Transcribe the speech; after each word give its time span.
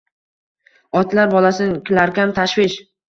Otalar 1.01 1.29
bolasin 1.35 1.77
kilarkan 1.91 2.35
tashvish 2.41 2.81